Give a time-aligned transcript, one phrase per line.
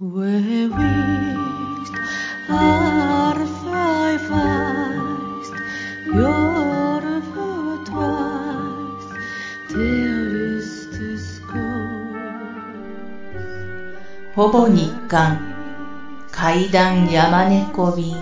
[0.00, 0.06] ほ
[14.50, 15.54] ぼ日刊
[16.30, 18.14] 階段山猫便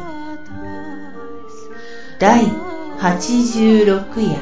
[2.18, 2.46] 第
[2.98, 3.86] 86
[4.22, 4.40] 夜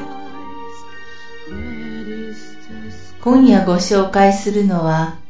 [3.21, 5.24] 今夜ご紹介するのは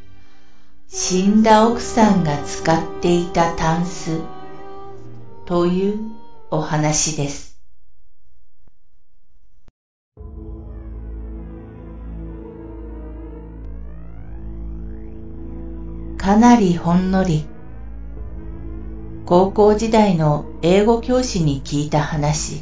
[0.88, 4.22] 死んだ奥さんが使っていたタンス。
[5.46, 6.00] という
[6.52, 7.60] お話です。
[16.18, 17.46] かなりほんのり。
[19.26, 22.62] 高校時代の英語教師に聞いた話。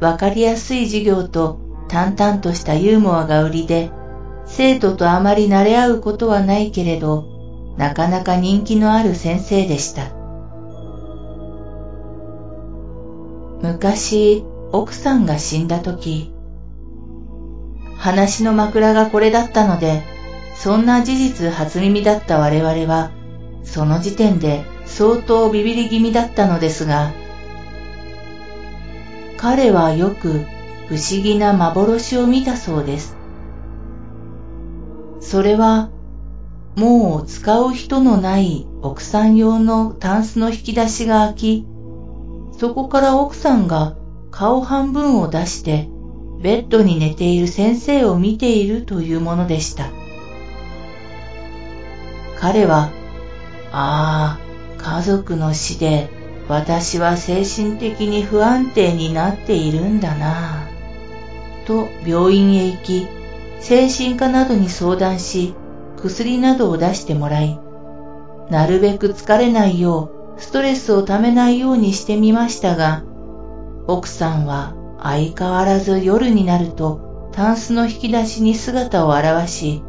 [0.00, 3.90] わかりやすい授業と淡々としたユーモアが売りで
[4.48, 10.18] 生徒とあまり慣れ合うことはないけれどなかなか人気のある先生でした。
[13.60, 16.32] 昔奥さんが死んだ時
[17.96, 20.04] 話の枕がこれだったので
[20.54, 23.10] そんな事実初耳だった我々は
[23.64, 27.12] その時点で相当ビビり気味だったのですが
[29.36, 30.44] 彼はよく
[30.88, 33.17] 不思議な幻を見たそうです。
[35.20, 35.90] それは
[36.76, 41.66] もう使う人のない奥さん用のタンスの引き出しが開き
[42.58, 43.96] そこから奥さんが
[44.30, 45.88] 顔半分を出して
[46.40, 49.90] ベッドに寝ている先生を見ているというものでした。
[52.38, 52.90] 彼は
[53.72, 54.40] ああ
[54.78, 56.08] 家族の死で
[56.48, 60.68] 私は精神的に不安定になっているんだな
[61.66, 63.17] と病院へ行き
[63.60, 65.54] 精神科などに相談し
[65.96, 67.58] 薬などを出してもらい
[68.50, 73.02] なるべく疲れないようストレスをためないようにしてみましたが
[73.86, 79.82] 奥さんは相変わらず夜になるとタンスの引き出しに姿を現し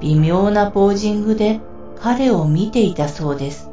[0.00, 1.60] 微妙なポージングで
[2.00, 3.70] 彼を見ていたそうです。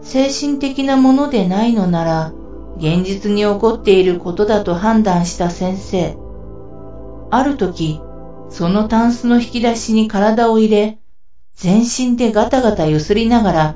[0.00, 2.32] 精神的なものでないのなら
[2.78, 6.16] 現実に起こっていることだと判断した先生。
[7.30, 8.00] ある時
[8.48, 10.98] そのタンスの引き出しに体を入れ
[11.54, 13.74] 全身でガタガタ揺すりながら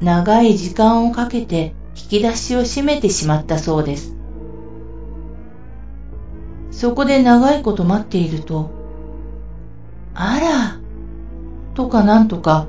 [0.00, 4.14] 長い時間をかけて引き出しを閉めてしまったそうです。
[6.70, 8.70] そこで長いこと待っていると
[10.12, 10.80] あら
[11.74, 12.66] とかなんとか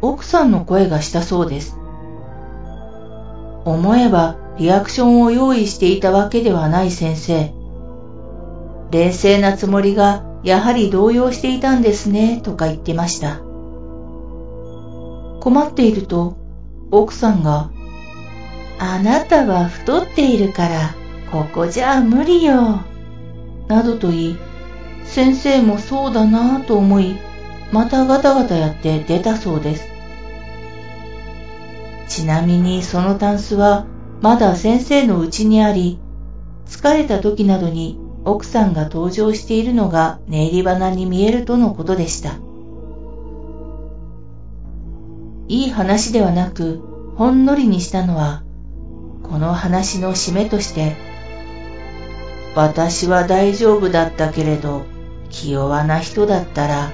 [0.00, 1.78] 奥さんの声がしたそうです。
[3.64, 7.55] 思えばリアクションを用意していたわけではない先生。
[8.90, 13.40] 冷静なつもりがやはり動揺していたんですねとか言ってました。
[15.40, 16.36] 困っていると
[16.90, 17.70] 奥さんが
[18.78, 20.94] あなたは太っているから
[21.30, 22.80] ここじゃ無理よ
[23.68, 24.38] などと言い
[25.04, 27.16] 先生もそうだなぁと思い
[27.72, 29.88] またガタガタやって出たそうです。
[32.08, 33.86] ちなみにそのタンスは
[34.22, 35.98] まだ先生の家にあり
[36.66, 42.40] 疲れた時などに奥さんが登場しているのが寝入り花に見えるとのことでした。
[45.48, 46.82] いい話ではなく
[47.16, 48.42] ほんのりにしたのは
[49.22, 50.96] この話の締めとして
[52.56, 54.82] 私は大丈夫だったけれど
[55.30, 56.90] 気弱な人だったら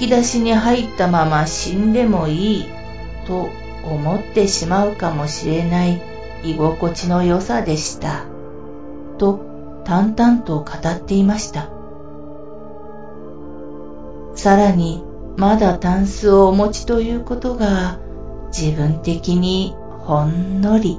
[0.00, 2.66] 引き出しに入ったまま死んでもいい
[3.26, 3.50] と
[3.84, 6.00] 思ってしまうかもしれない
[6.42, 8.24] 居心地の良さでした。
[9.18, 9.43] と
[9.84, 11.70] 淡々と語っていました。
[14.34, 15.04] さらに
[15.36, 17.98] まだタンスをお持ちということが
[18.56, 20.98] 自分的にほんのり。